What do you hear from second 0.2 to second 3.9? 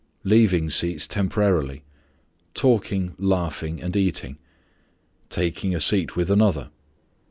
_Leaving seats temporarily. Talking, laughing,